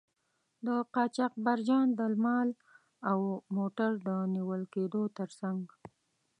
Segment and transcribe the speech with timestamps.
[0.65, 2.49] د قاچاقبرجان د مال
[3.09, 3.19] او
[3.55, 5.73] موټر د نیول کیدو تر څنګه.